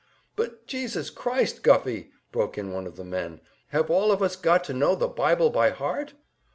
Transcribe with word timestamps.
"But 0.35 0.65
Jesus 0.65 1.11
Christ, 1.11 1.61
Guffey," 1.61 2.09
broke 2.31 2.57
in 2.57 2.73
one 2.73 2.87
of 2.87 2.95
the 2.95 3.03
men, 3.03 3.39
"have 3.67 3.91
all 3.91 4.11
of 4.11 4.23
us 4.23 4.35
got 4.35 4.63
to 4.63 4.73
know 4.73 4.95
the 4.95 5.07
Bible 5.07 5.51
by 5.51 5.69
heart?" 5.69 6.15